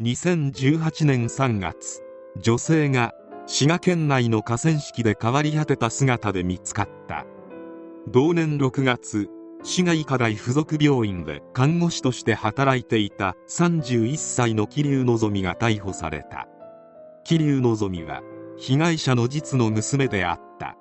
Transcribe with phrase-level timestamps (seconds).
[0.00, 2.04] 2018年3月
[2.40, 3.14] 女性が
[3.48, 7.26] 滋賀県内の河川敷で変わり果てた姿で見つかった。
[8.06, 9.28] 同年6月
[9.64, 16.46] 市外医科大附属病院で看護師として働いていた31歳の桐生のぞみが逮捕された。
[17.24, 18.22] 桐生のぞみは
[18.56, 20.76] 被害者の実の娘であった。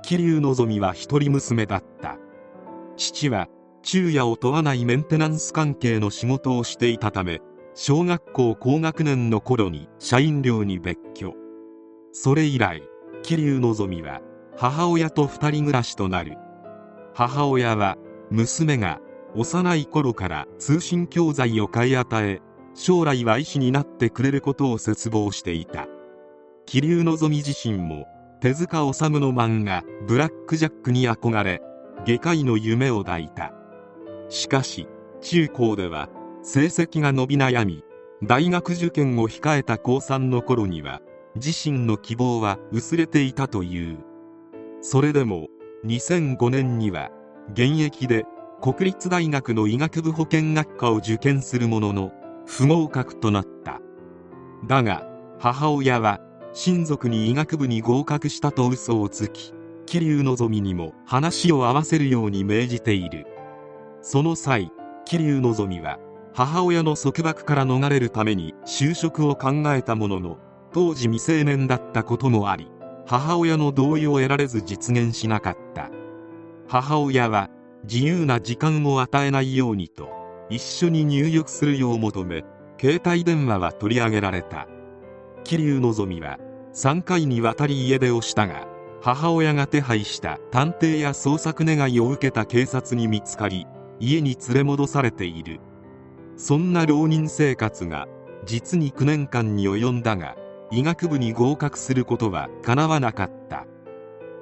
[0.00, 2.16] 桐生のぞみは一人娘だった。
[2.96, 3.48] 父は
[3.82, 7.42] 昼夜を問わないメンテナンス関係の仕事をしていたため
[7.82, 11.32] 小学校高学年の頃に社員寮に別居。
[12.12, 12.82] それ以来
[13.22, 14.20] 桐生のぞみは
[14.54, 16.36] 母親と二人暮らしとなる。
[17.14, 17.96] 母親は
[18.30, 19.00] 娘が
[19.34, 22.42] 幼い頃から通信教材を買い与え
[22.74, 25.86] 将来は医師になってくれることを切望していた。
[26.66, 28.06] 桐生のぞみ自身も
[28.42, 31.62] 手塚治虫の漫画「ブラック・ジャック」に憧れ
[32.04, 33.54] 外科医の夢を抱いた。
[34.28, 34.86] しかし
[35.22, 36.10] 中高では
[36.42, 37.84] 成績が伸び悩み
[38.22, 41.00] 大学受験を控えた高3の頃には
[41.36, 43.98] 自身の希望は薄れていたという。
[44.80, 45.48] それでも
[45.84, 47.10] 2005年には
[47.52, 48.24] 現役で
[48.60, 52.12] 国立大学の医学部保健学科を受験するものの
[52.46, 53.80] 不合格となった。
[54.66, 55.06] だが
[55.38, 56.20] 母親は
[56.52, 59.54] 親族に医学部に合格したと嘘をつき
[59.86, 63.26] 桐生のぞみにも話を合わせるように命じている。
[64.02, 64.72] その際
[65.04, 65.98] 桐生のぞみは
[66.32, 70.38] 母親の束縛から逃れるために就職を考えたものの
[70.72, 72.68] 当時未成年だったこともあり
[73.06, 75.90] 母親の同意を得られず実現しなかった。
[76.68, 77.50] 母親は
[77.82, 80.08] 自由な時間を与えないようにと
[80.48, 82.44] 一緒に入浴するよう求め
[82.80, 84.68] 携帯電話は取り上げられた。
[85.42, 86.38] 桐生のぞみは
[86.72, 88.68] 3回にわたり家出をしたが
[89.00, 93.66] 母親が手配した探偵や捜索願いを受けた警察に見つかり
[93.98, 95.60] 家に連れ戻されている。
[96.40, 98.08] そんな浪人生活が
[98.46, 100.36] 実に9年間に及んだが
[100.70, 103.66] 医学部に合格することは叶わなかった。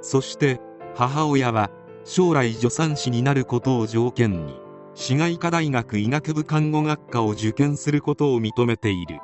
[0.00, 0.60] そして
[0.94, 1.72] 母親は
[2.04, 4.54] 将来助産師になることを条件に
[4.94, 9.18] 市外科大学医学部看護学科を受験することを認めている。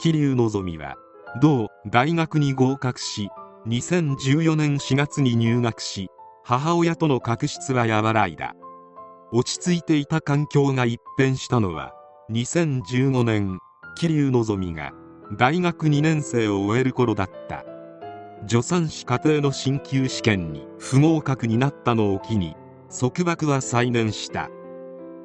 [0.00, 0.94] 桐生のぞみは
[1.42, 3.28] 同大学に合格し
[3.66, 6.10] 2014年4月に入学し
[6.44, 8.54] 母親との確執は和らいだ。
[9.30, 11.92] 落ち着いていた環境が一変したのは
[12.30, 13.58] 2015年
[13.94, 14.92] 桐生のぞみが
[15.36, 17.64] 大学2年生を終える頃だった。
[18.46, 22.56] 助産師家庭の進級試験に不合格になったのを機に
[22.88, 24.48] 束縛は再燃した。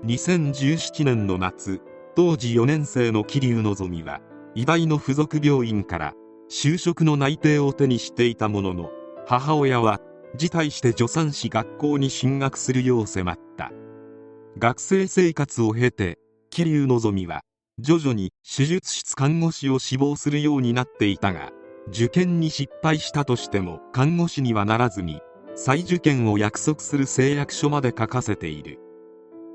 [0.05, 1.79] 2017年の夏
[2.15, 4.19] 当時4年生の桐生のぞみは
[4.55, 6.13] 医大の附属病院から
[6.49, 8.91] 就職の内定を手にしていたものの
[9.25, 10.01] 母親は
[10.35, 13.71] 辞退して助産師学校に進学するよう迫った。
[14.57, 16.19] 学生生活を経て
[16.51, 17.41] 桐生のぞみは
[17.79, 21.49] 徐々に手術室看護師を志望するようになっていたが
[21.87, 25.21] 受験に失敗したとしても看護師にはならずに
[25.55, 28.79] 再受験を約束する誓約書まで書かせている。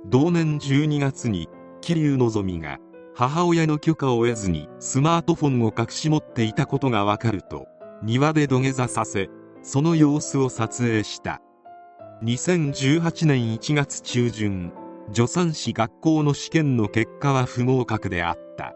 [0.07, 1.49] 同年12月に
[1.81, 2.79] 桐生のぞみが
[3.15, 7.67] 母親の許可を得ずにスマートフォンを隠し持っていたことがわかると
[8.03, 9.29] 庭で土下座させ
[9.63, 11.41] その様子を撮影した。
[12.25, 14.73] 2018年1月中旬
[15.13, 18.75] 助産師学校の試験の結果は不合格であった。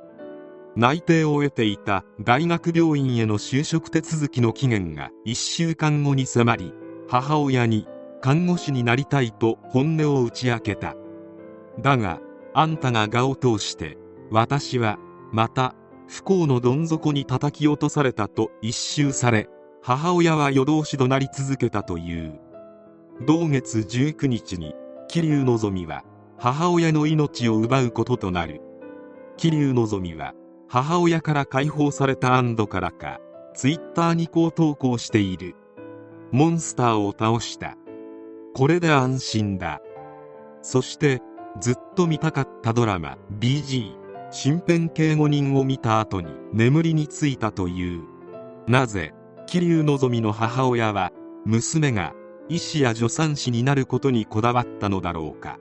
[0.75, 6.73] 内定を得ていた大学病院への就職手続きの期限が1週間後に迫り
[7.09, 7.87] 母親に
[8.23, 10.95] 看護師になりたいと本音を打ち明けた。
[11.81, 12.21] だが
[12.55, 13.99] あんたが我を通して
[14.31, 14.99] 私は
[15.31, 15.75] また
[16.09, 19.49] 不幸のどん底に叩き落とされたと一蹴され
[19.83, 22.41] 母親は夜通し怒鳴り続けたという。
[23.27, 24.75] 同月19日に
[25.09, 26.03] 桐生のぞみは
[26.43, 28.63] 母親の命を奪うこととなる。
[29.37, 30.35] 桐生のぞみは
[30.67, 33.21] 母親から解放された安堵からか
[33.55, 35.55] ツイッターにこう投稿している。
[36.33, 37.77] モンスターを倒した。
[38.57, 39.81] これで安心だ。
[40.63, 41.23] そして
[41.61, 43.95] ずっと見たかったドラマ BG
[44.33, 48.03] 身辺警護人を見た後に眠りについたという。
[48.67, 49.15] なぜ
[49.47, 51.13] 桐生のぞみの母親は
[51.47, 52.15] 娘が
[52.49, 55.61] 医師や助産師になることにこだわったのだろうか。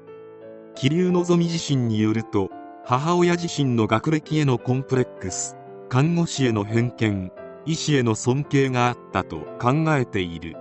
[0.75, 2.49] 桐生のぞみ自身によると
[2.85, 5.55] 母親自身の学歴へのコンプレックス
[5.89, 7.31] 看護師への偏見
[7.65, 10.55] 医師への尊敬があったと考えている。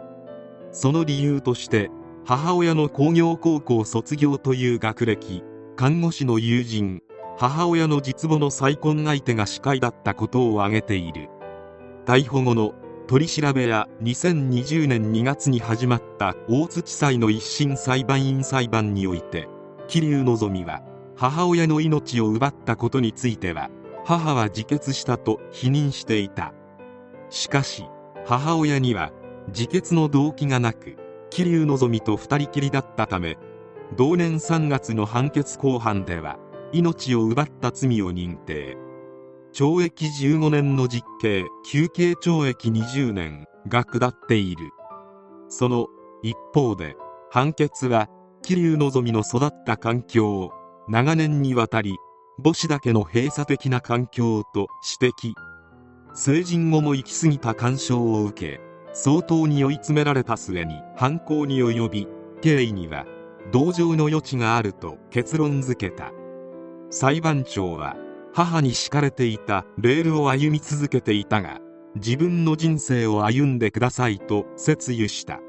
[0.73, 1.91] その理由として
[2.27, 5.43] 母親の工業高校卒業という学歴
[5.77, 7.03] 看護師の友人
[7.39, 11.29] 母親の実母の再婚相手が司会だったことを挙げている。
[12.05, 12.75] 逮捕後の
[13.06, 19.49] 取り調べや2020年2月に始まった大津地裁の一審裁判員裁判において
[19.91, 20.83] 桐生のぞみは
[21.17, 23.71] 母親の命を奪ったことについては
[24.05, 26.55] 母は自決したと否認していた。
[27.29, 27.85] しかし
[28.25, 29.11] 母親には
[29.49, 30.97] 自決の動機がなく
[31.31, 33.37] 桐生希と二人きりだったため
[33.97, 36.39] 同年3月の判決公判では
[36.73, 38.77] 命を奪った罪を認定。
[39.53, 44.71] 懲役15年の実刑休刑懲役20年が下っている。
[45.49, 45.89] その
[46.23, 46.95] 一方で
[47.33, 48.09] 判決は
[48.43, 50.53] 桐生希の育った環境を
[50.89, 51.97] 長年にわたり
[52.43, 54.69] 母子だけの閉鎖的な環境と
[55.01, 55.33] 指摘
[56.15, 58.61] 成人後も行き過ぎた干渉を受け
[58.93, 62.09] 相当に追い詰められた末に犯行に及び
[62.41, 63.07] 経緯には
[63.53, 66.13] 同情の余地があると結論付けた。
[66.91, 67.97] 裁判長は
[68.33, 71.61] 母に敷かれていたレールを歩み続けていたが
[71.95, 75.41] 自分の人生を歩んでくださいと説諭した。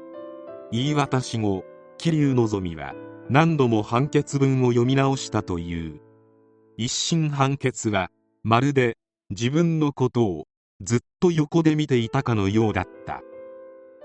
[0.70, 1.64] 言い渡し後
[2.02, 2.94] 桐生希は
[3.30, 6.00] 何度も判決文を読み直したという。
[6.76, 8.10] 一審判決は
[8.42, 8.96] まるで
[9.30, 10.46] 自分のことを
[10.80, 13.20] ずっと横で見ていたかのようだった。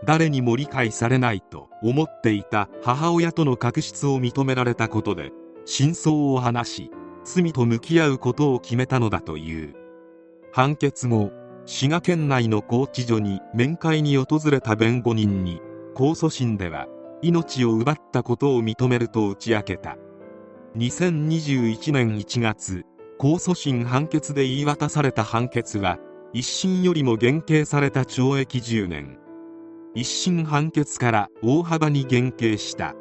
[0.06, 5.32] 誰にも理解されないと思っていた母親との確執を認められたことで
[5.66, 6.92] 真相を話し
[7.24, 9.74] 罪と向き合うことを決めたのだという。
[10.52, 11.32] 判決後
[11.66, 15.62] 滋賀県内の拘置所に面会に訪れた弁護人に
[15.96, 16.86] 控訴審では
[17.22, 19.98] 命を奪ったことを認めると打ち明けた。
[20.78, 22.86] 2021年1月
[23.20, 25.98] 控訴審判決で言い渡された判決は
[26.34, 29.18] 一審よりも減刑された懲役10年。
[29.96, 32.94] 一審判決から大幅に減刑した。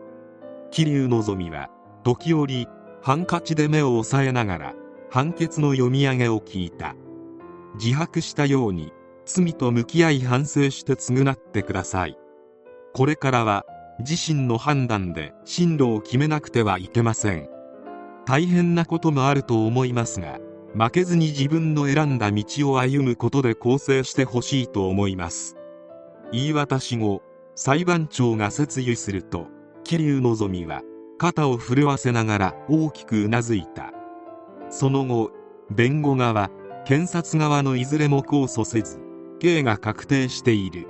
[0.71, 1.69] 桐生希は
[2.03, 2.67] 時折
[3.03, 4.75] ハンカチで目を押さえながら
[5.11, 6.95] 判決の読み上げを聞いた。
[7.79, 8.93] 自白したように
[9.27, 12.17] 罪と向き合い反省して償ってください。
[12.95, 13.67] これからは
[13.99, 17.49] 自身の判断で進路を決めなくてはいけません。
[18.27, 20.41] 大変なこともあると思いますが
[20.75, 25.57] 負けずに自分の選んだ道を歩むことで構成してほしいと思います。
[26.33, 27.23] 言い渡し後
[27.55, 29.47] 裁判長が説諭すると
[29.85, 30.83] 桐生希は
[31.19, 33.93] 肩を震わせながら大きくうなずいた。
[34.69, 35.31] その後
[35.71, 36.51] 弁護側
[36.85, 39.01] 検察側のいずれも控訴せず
[39.39, 40.89] 刑が確定している。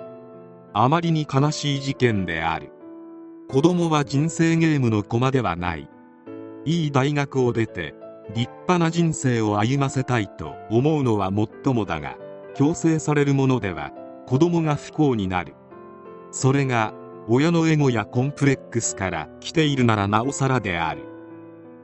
[0.72, 2.72] あまりに悲しい事件である。
[3.48, 5.88] 子供は人生ゲームの駒ではない。
[6.64, 7.94] いい大学を出て
[8.34, 12.16] 立派な人生を歩ませたいと思うのはもっともだが
[12.56, 13.92] 強制されるものでは
[14.26, 15.54] 子供が不幸になる。
[16.32, 16.92] それが
[17.28, 21.02] 親のエゴやコンプレックスから来ているならなおさらである。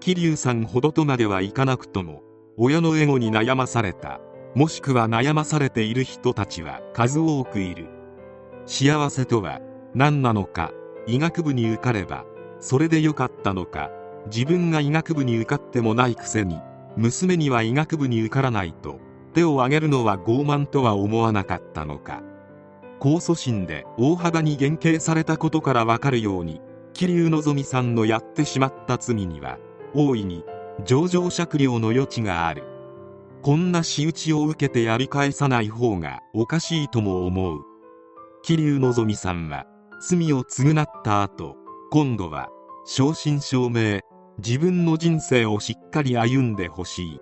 [0.01, 2.25] 桐生さんほどとまではいかなくとも
[2.57, 4.21] 親のエゴに悩まされた
[4.57, 7.87] もしくは悩まされている人たちは数多くいる。
[8.67, 9.61] 幸せとは
[9.95, 10.73] 何なのか
[11.07, 12.25] 医学部に受かれば
[12.61, 13.91] それでよかったのか
[14.27, 16.61] 自分が医学部に受かってもないくせに
[16.97, 18.99] 娘には医学部に受からないと
[19.35, 22.23] 手を挙げるのは傲慢とは思わなかったのか。
[23.01, 26.61] 控訴審で大幅に減刑されたことからわかるように
[26.93, 29.59] 桐生希さんのやってしまった罪には
[29.93, 30.45] 大いに
[30.85, 32.63] 情状酌量の余地がある。
[33.43, 37.63] こんな仕打ちを受けてやり返さない方がおかしいとも思う。
[38.45, 39.67] 桐生希さんは
[40.05, 41.57] 罪を償った後
[41.93, 42.49] 今度は
[42.85, 44.01] 正真正銘
[44.39, 47.21] 自分の人生をしっかり歩んでほしい。